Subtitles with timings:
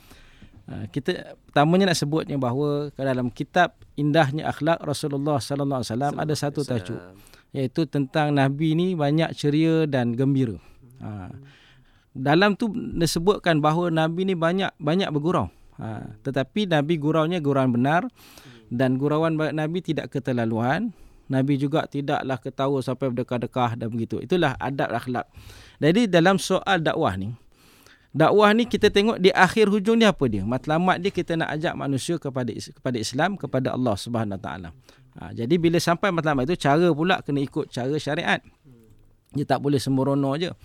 [0.69, 6.35] Uh, kita pertamanya nak sebutnya bahawa dalam kitab Indahnya Akhlak Rasulullah sallallahu alaihi wasallam ada
[6.37, 7.01] satu tajuk
[7.57, 10.61] iaitu tentang nabi ni banyak ceria dan gembira.
[10.99, 11.31] Hmm.
[12.11, 15.47] dalam tu disebutkan bahawa nabi ni banyak banyak bergurau.
[15.79, 18.11] Ha, tetapi nabi guraunya gurauan benar
[18.69, 20.93] dan gurauan nabi tidak keterlaluan.
[21.29, 24.17] Nabi juga tidaklah ketawa sampai berdekah-dekah dan begitu.
[24.17, 25.29] Itulah adab akhlak.
[25.77, 27.37] Jadi dalam soal dakwah ni,
[28.13, 31.75] dakwah ni kita tengok di akhir hujung ni apa dia matlamat dia kita nak ajak
[31.77, 34.73] manusia kepada kepada Islam kepada Allah Subhanahu taala
[35.21, 38.41] ha, jadi bila sampai matlamat itu cara pula kena ikut cara syariat
[39.37, 40.57] dia tak boleh sembrono aja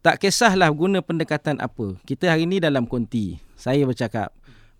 [0.00, 4.32] tak kisahlah guna pendekatan apa kita hari ni dalam konti saya bercakap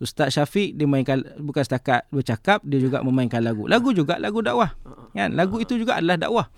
[0.02, 3.70] Ustaz Syafiq dia mainkan bukan setakat bercakap dia juga memainkan lagu.
[3.70, 4.74] Lagu juga lagu dakwah.
[5.14, 5.38] Kan?
[5.38, 6.50] Lagu itu juga adalah dakwah.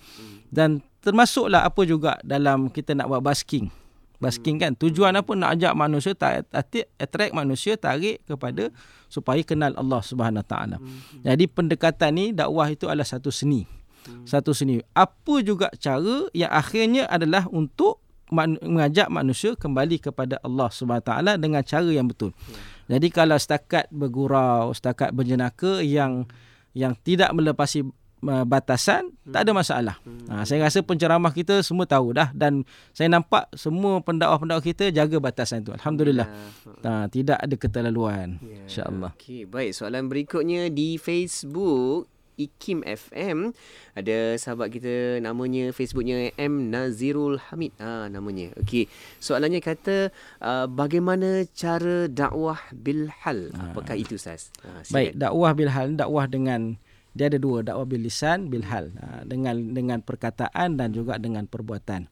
[0.49, 3.69] Dan termasuklah apa juga dalam kita nak buat basking
[4.19, 6.47] basking kan tujuan apa nak ajak manusia tak
[6.99, 8.71] attract manusia tarik kepada
[9.11, 11.23] supaya kenal Allah Subhanahu taala hmm.
[11.23, 14.25] jadi pendekatan ni dakwah itu adalah satu seni hmm.
[14.27, 18.01] satu seni apa juga cara yang akhirnya adalah untuk
[18.33, 22.89] mengajak manusia kembali kepada Allah Subhanahu taala dengan cara yang betul hmm.
[22.89, 26.25] jadi kalau setakat bergurau setakat berjenaka yang
[26.75, 27.87] yang tidak melepasi
[28.23, 29.33] batasan hmm.
[29.33, 29.95] tak ada masalah.
[30.01, 30.27] Hmm.
[30.31, 32.63] Ha, saya rasa penceramah kita semua tahu dah dan
[32.95, 35.75] saya nampak semua pendakwah-pendakwah kita jaga batasan itu.
[35.75, 36.27] Alhamdulillah.
[36.27, 36.83] Ya.
[36.87, 38.39] Ha, tidak ada keterlaluan.
[38.41, 38.65] Ya.
[38.65, 39.11] Insya-Allah.
[39.17, 39.71] Okey, baik.
[39.75, 43.55] Soalan berikutnya di Facebook Ikim FM
[43.95, 48.91] ada sahabat kita namanya Facebooknya M Nazirul Hamid ah ha, namanya okey
[49.23, 50.11] soalannya kata
[50.43, 53.99] uh, bagaimana cara dakwah bil hal apakah ha.
[53.99, 56.75] itu ustaz ha, baik dakwah bil hal dakwah dengan
[57.15, 58.91] dia ada dua dakwah bil lisan bil hal.
[58.99, 62.11] Ha, dengan dengan perkataan dan juga dengan perbuatan.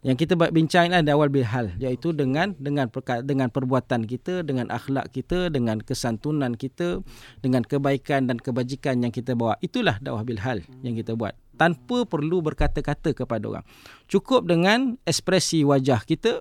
[0.00, 4.40] Yang kita bincang ini ada awal bil hal iaitu dengan dengan perka, dengan perbuatan kita
[4.48, 7.04] dengan akhlak kita dengan kesantunan kita
[7.44, 9.60] dengan kebaikan dan kebajikan yang kita bawa.
[9.60, 11.36] Itulah dakwah bil hal yang kita buat.
[11.60, 13.66] Tanpa perlu berkata-kata kepada orang.
[14.08, 16.40] Cukup dengan ekspresi wajah kita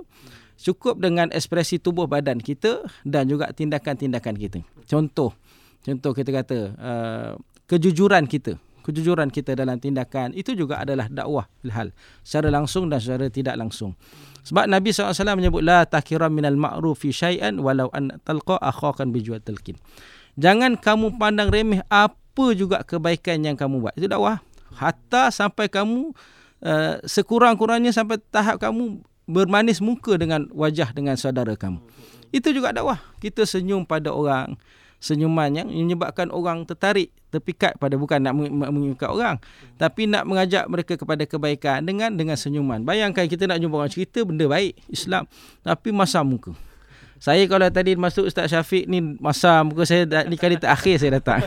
[0.60, 4.60] cukup dengan ekspresi tubuh badan kita dan juga tindakan-tindakan kita.
[4.88, 5.36] Contoh
[5.80, 7.32] contoh kita kata uh,
[7.70, 8.58] kejujuran kita
[8.90, 11.94] kejujuran kita dalam tindakan itu juga adalah dakwah hal
[12.26, 13.94] secara langsung dan secara tidak langsung.
[14.42, 19.46] Sebab Nabi SAW menyebut la takiram minal ma'ruf fi syai'an walau an talqa akhakan bijuat
[19.46, 19.78] talqin.
[20.40, 23.94] Jangan kamu pandang remeh apa juga kebaikan yang kamu buat.
[23.94, 24.42] Itu dakwah.
[24.74, 26.16] Hatta sampai kamu
[26.64, 31.84] uh, sekurang-kurangnya sampai tahap kamu bermanis muka dengan wajah dengan saudara kamu.
[32.34, 32.98] Itu juga dakwah.
[33.20, 34.56] Kita senyum pada orang
[35.00, 38.36] senyuman yang menyebabkan orang tertarik terpikat pada bukan nak
[38.72, 39.40] mengikat orang
[39.80, 42.84] tapi nak mengajak mereka kepada kebaikan dengan dengan senyuman.
[42.84, 45.26] Bayangkan kita nak jumpa orang cerita benda baik Islam
[45.64, 46.54] tapi masa muka
[47.20, 51.44] saya kalau tadi masuk Ustaz Syafiq ni masa muka saya ni kali terakhir saya datang.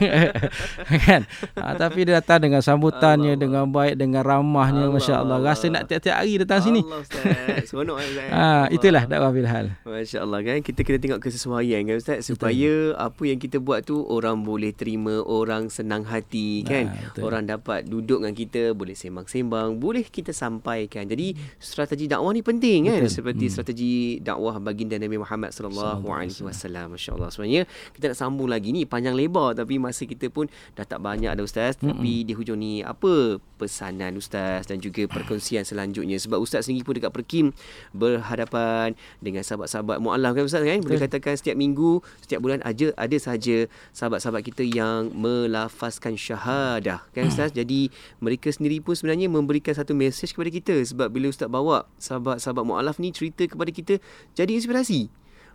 [1.09, 1.25] kan?
[1.57, 5.41] Ha, tapi dia datang dengan sambutannya Allah, dengan baik dengan ramahnya masya-Allah.
[5.41, 6.85] Rasa nak tiap-tiap hari datang sini.
[6.85, 7.25] Allah Ustaz.
[7.73, 8.11] Seronok Ustaz.
[8.43, 9.73] Ha, itulah dakwah bil hal.
[9.89, 13.01] Masya-Allah kan kita kena tengok kesesuaian kan Ustaz supaya betul.
[13.01, 16.93] apa yang kita buat tu orang boleh terima, orang senang hati kan.
[16.93, 21.09] Ha, orang dapat duduk dengan kita, boleh sembang-sembang, boleh kita sampaikan.
[21.09, 23.53] Jadi strategi dakwah ni penting kan seperti hmm.
[23.53, 26.99] strategi dakwah baginda Nabi Muhammad sallallahu alaihi wasallam.
[26.99, 27.29] Masya-Allah.
[27.31, 27.63] Sebenarnya
[27.95, 31.43] kita nak sambung lagi ni panjang lebar tapi masa kita pun dah tak banyak ada
[31.47, 31.79] ustaz.
[31.79, 31.89] Mm-hmm.
[31.95, 36.99] Tapi di hujung ni apa pesanan ustaz dan juga perkongsian selanjutnya sebab ustaz sendiri pun
[36.99, 37.55] dekat Perkim
[37.95, 40.83] berhadapan dengan sahabat-sahabat mualaf kan ustaz kan?
[40.83, 47.31] Boleh katakan setiap minggu, setiap bulan aja ada saja sahabat-sahabat kita yang melafazkan syahadah kan
[47.31, 47.55] ustaz.
[47.55, 52.65] Jadi mereka sendiri pun sebenarnya memberikan satu mesej kepada kita sebab bila ustaz bawa sahabat-sahabat
[52.67, 53.95] mualaf ni cerita kepada kita
[54.35, 55.13] jadi inspirasi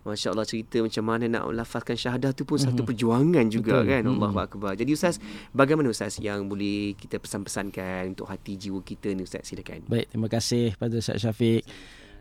[0.07, 2.71] Masya Allah cerita macam mana nak lafazkan syahadah tu pun mm-hmm.
[2.71, 3.91] satu perjuangan juga Betul.
[3.91, 4.01] kan.
[4.07, 4.23] Mm-hmm.
[4.23, 4.71] Allah Akbar.
[4.79, 5.19] Jadi Ustaz,
[5.51, 9.51] bagaimana Ustaz yang boleh kita pesan-pesankan untuk hati jiwa kita ni Ustaz?
[9.51, 9.83] Silakan.
[9.91, 11.67] Baik, terima kasih pada Ustaz Syafiq.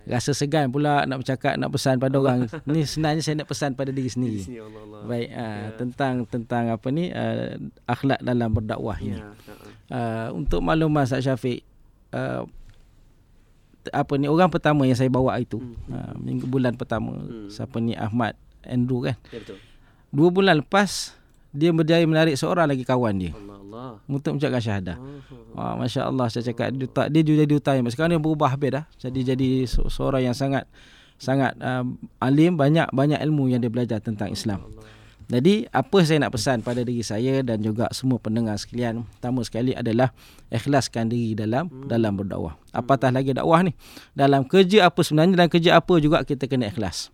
[0.06, 2.46] Rasa segan pula nak bercakap, nak pesan pada orang.
[2.70, 4.42] ni sebenarnya saya nak pesan pada diri sendiri.
[4.62, 5.00] Allah Allah.
[5.02, 5.70] Baik, uh, ya.
[5.82, 7.58] tentang tentang apa ni, uh,
[7.90, 9.02] akhlak dalam berdakwah ya.
[9.02, 9.12] ni.
[9.90, 11.66] Uh, untuk maklumat Ustaz Syafiq,
[12.14, 12.46] uh,
[13.92, 15.58] apa ni orang pertama yang saya bawa itu.
[15.58, 15.92] Hmm.
[15.92, 17.14] uh, minggu bulan pertama.
[17.14, 17.50] Hmm.
[17.52, 17.92] siapa ni?
[17.94, 18.34] Ahmad
[18.66, 19.16] Andrew kan?
[19.30, 19.58] Ya, betul.
[20.10, 21.14] Dua bulan lepas
[21.56, 23.32] dia berjaya menarik seorang lagi kawan dia.
[23.32, 24.96] Allah Allah untuk mengucapkan syahadah.
[24.98, 25.74] Oh, oh.
[25.80, 28.84] Masya Allah saya cakap dia, tak, dia juga jadi utama sekarang dia berubah habis dah.
[29.00, 29.28] Jadi hmm.
[29.34, 29.48] jadi
[29.88, 30.64] seorang yang sangat
[31.16, 31.84] sangat uh,
[32.20, 34.64] alim banyak banyak ilmu yang dia belajar tentang Islam.
[34.68, 34.95] Allah.
[35.26, 39.74] Jadi apa saya nak pesan pada diri saya dan juga semua pendengar sekalian, pertama sekali
[39.74, 40.14] adalah
[40.54, 41.90] ikhlaskan diri dalam hmm.
[41.90, 42.54] dalam berdakwah.
[42.70, 43.74] Apatah lagi dakwah ni.
[44.14, 47.10] Dalam kerja apa sebenarnya dalam kerja apa juga kita kena ikhlas.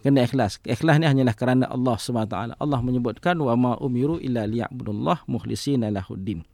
[0.00, 0.64] Kena ikhlas.
[0.64, 2.56] Ikhlas ni hanyalah kerana Allah SWT.
[2.56, 6.48] Allah menyebutkan wa ma umiru illa liya'budullah mukhlishina lahuddin.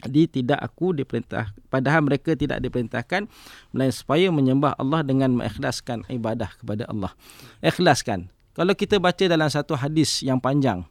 [0.00, 3.28] Jadi tidak aku diperintah padahal mereka tidak diperintahkan
[3.72, 7.12] melainkan supaya menyembah Allah dengan mengikhlaskan ibadah kepada Allah.
[7.60, 10.82] Ikhlaskan kalau kita baca dalam satu hadis yang panjang,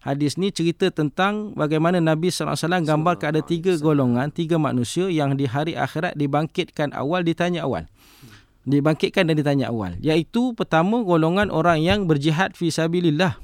[0.00, 5.44] hadis ni cerita tentang bagaimana Nabi SAW gambarkan ada tiga golongan, tiga manusia yang di
[5.44, 7.84] hari akhirat dibangkitkan awal, ditanya awal.
[8.66, 9.94] Dibangkitkan dan ditanya awal.
[10.02, 13.38] Iaitu pertama golongan orang yang berjihad fi sabilillah.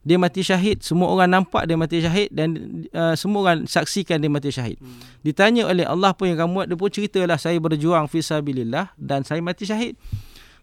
[0.00, 0.80] Dia mati syahid.
[0.80, 2.56] Semua orang nampak dia mati syahid dan
[2.92, 4.80] uh, semua orang saksikan dia mati syahid.
[4.80, 5.00] Hmm.
[5.24, 9.24] Ditanya oleh Allah pun yang kamu buat, dia pun ceritalah saya berjuang fi sabilillah dan
[9.24, 9.96] saya mati syahid.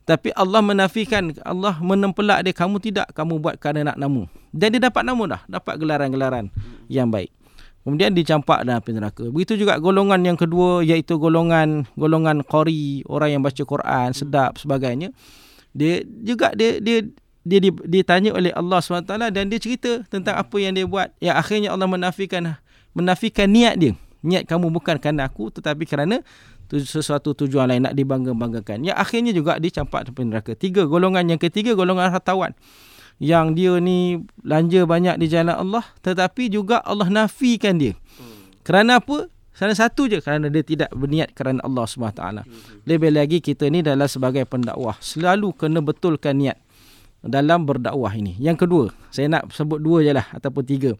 [0.07, 4.23] Tapi Allah menafikan, Allah menempelak dia, kamu tidak, kamu buat kerana nak namu.
[4.55, 6.47] Dan dia dapat namu dah, dapat gelaran-gelaran
[6.87, 7.27] yang baik.
[7.83, 9.23] Kemudian dicampak dalam api neraka.
[9.27, 15.11] Begitu juga golongan yang kedua, iaitu golongan golongan qari, orang yang baca Quran, sedap, sebagainya.
[15.75, 17.03] Dia juga dia dia
[17.47, 21.15] dia ditanya oleh Allah SWT dan dia cerita tentang apa yang dia buat.
[21.23, 22.59] Yang akhirnya Allah menafikan
[22.91, 23.95] menafikan niat dia.
[24.19, 26.19] Niat kamu bukan kerana aku tetapi kerana
[26.71, 28.83] sesuatu tujuan lain nak dibangga-banggakan.
[28.83, 30.51] Yang akhirnya juga dicampak di neraka.
[30.53, 32.51] Tiga golongan yang ketiga golongan hartawan.
[33.17, 37.97] Yang dia ni belanja banyak di jalan Allah tetapi juga Allah nafikan dia.
[38.61, 39.31] Kerana apa?
[39.57, 42.21] Salah satu je kerana dia tidak berniat kerana Allah SWT.
[42.85, 45.01] Lebih lagi kita ni adalah sebagai pendakwah.
[45.01, 46.61] Selalu kena betulkan niat
[47.25, 48.37] dalam berdakwah ini.
[48.37, 50.91] Yang kedua, saya nak sebut dua je lah ataupun tiga.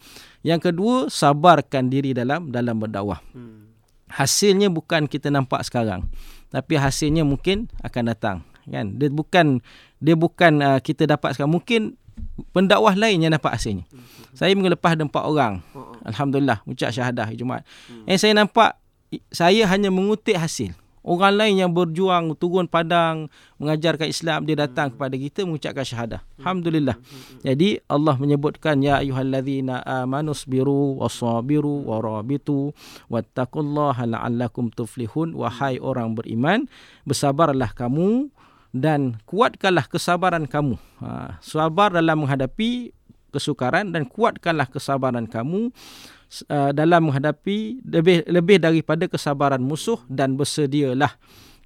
[0.42, 3.22] Yang kedua, sabarkan diri dalam dalam berdakwah.
[3.38, 3.67] Hmm
[4.07, 6.07] hasilnya bukan kita nampak sekarang
[6.48, 8.38] tapi hasilnya mungkin akan datang
[8.68, 8.95] kan?
[9.00, 9.59] Dia bukan
[10.00, 11.56] dia bukan uh, kita dapat sekarang.
[11.56, 11.95] Mungkin
[12.51, 13.86] pendakwah lain yang dapat hasilnya.
[14.36, 15.63] Saya minggu lepas ada empat orang
[16.06, 17.65] alhamdulillah ucap syahadah Jumaat.
[17.89, 18.06] Hmm.
[18.06, 18.77] yang saya nampak
[19.31, 20.75] saya hanya mengutip hasil
[21.07, 23.31] Orang lain yang berjuang turun padang
[23.63, 26.19] mengajarkan Islam dia datang kepada kita mengucapkan syahadah.
[26.44, 27.00] Alhamdulillah.
[27.48, 32.75] Jadi Allah menyebutkan ya ayyuhallazina amanu sabiru wasabiru warabitu
[33.07, 36.68] wattaqullaha la'allakum tuflihun wahai orang beriman
[37.07, 38.27] bersabarlah kamu
[38.75, 40.75] dan kuatkanlah kesabaran kamu.
[41.00, 42.92] Ha, sabar dalam menghadapi
[43.31, 45.71] kesukaran dan kuatkanlah kesabaran kamu
[46.47, 51.15] uh, dalam menghadapi lebih lebih daripada kesabaran musuh dan bersedialah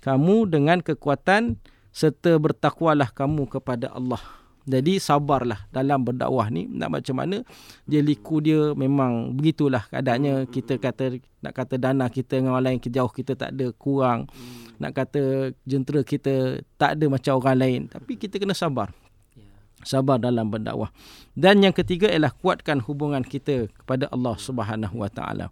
[0.02, 1.62] kamu dengan kekuatan
[1.92, 4.22] serta bertakwalah kamu kepada Allah.
[4.62, 6.70] Jadi sabarlah dalam berdakwah ni.
[6.70, 7.42] Nak macam mana?
[7.90, 10.46] Dia liku dia memang begitulah keadaannya.
[10.54, 14.30] Kita kata nak kata dana kita dengan orang lain jauh kita tak ada kurang.
[14.78, 17.82] Nak kata jentera kita tak ada macam orang lain.
[17.90, 18.94] Tapi kita kena sabar
[19.84, 20.90] sabar dalam berdakwah.
[21.38, 25.48] Dan yang ketiga ialah kuatkan hubungan kita kepada Allah Subhanahu Wa Taala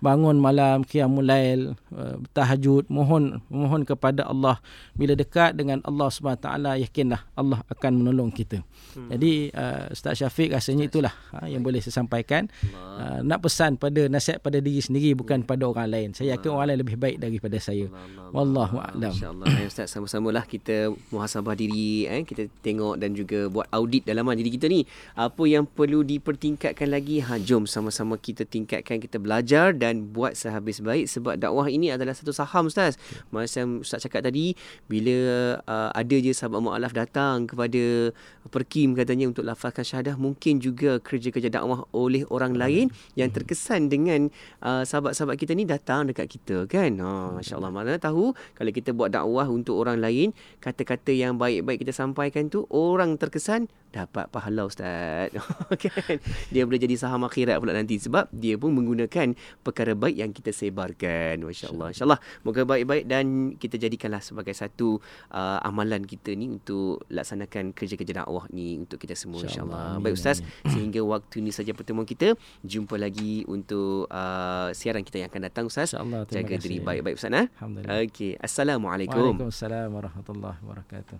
[0.00, 4.58] bangun malam qiyamul lail uh, tahajud mohon mohon kepada Allah.
[4.96, 8.64] Bila dekat dengan Allah Subhanahu taala yakinlah Allah akan menolong kita.
[8.90, 9.06] Hmm.
[9.06, 12.48] jadi uh, ustaz Syafiq rasanya itulah uh, yang boleh saya sampaikan.
[12.74, 16.08] Uh, nak pesan pada nasihat pada diri sendiri bukan pada orang lain.
[16.16, 17.86] Saya yakin orang lain lebih baik daripada saya.
[18.32, 19.12] wallahu a'lam.
[19.12, 19.46] Insyaallah.
[19.52, 24.56] Ya ustaz sama-samalah kita muhasabah diri eh kita tengok dan juga buat audit dalaman diri
[24.56, 24.88] kita ni.
[25.18, 27.20] Apa yang perlu dipertingkatkan lagi?
[27.20, 31.90] Ha jom sama-sama kita tingkatkan kita belajar dan dan buat sehabis baik sebab dakwah ini
[31.90, 32.94] adalah satu saham ustaz.
[33.34, 34.54] Macam ustaz cakap tadi
[34.86, 38.14] bila uh, ada je sahabat mualaf datang kepada
[38.54, 42.86] perkim katanya untuk lafazkan syahadah mungkin juga kerja-kerja dakwah oleh orang lain
[43.18, 44.30] yang terkesan dengan
[44.62, 47.02] uh, sahabat-sahabat kita ni datang dekat kita kan.
[47.02, 50.30] Ha masya-Allah mana tahu kalau kita buat dakwah untuk orang lain
[50.62, 55.34] kata-kata yang baik-baik kita sampaikan tu orang terkesan dapat pahala ustaz.
[55.82, 56.16] kan?
[56.50, 59.34] Dia boleh jadi saham akhirat pula nanti sebab dia pun menggunakan
[59.66, 61.42] perkara baik yang kita sebarkan.
[61.42, 61.90] Masya-Allah.
[61.90, 65.02] Insya-Allah moga baik-baik dan kita jadikanlah sebagai satu
[65.34, 69.98] uh, amalan kita ni untuk laksanakan kerja-kerja dakwah ni untuk kita semua insya-Allah.
[69.98, 70.36] Insya baik ustaz,
[70.72, 72.38] sehingga waktu ni saja pertemuan kita.
[72.62, 75.98] Jumpa lagi untuk uh, siaran kita yang akan datang ustaz.
[76.30, 77.46] Jaga diri baik-baik ustaz nah.
[77.58, 78.06] Alhamdulillah.
[78.06, 78.38] Okey.
[78.38, 79.34] Assalamualaikum.
[79.34, 81.18] Waalaikumsalam warahmatullahi wabarakatuh.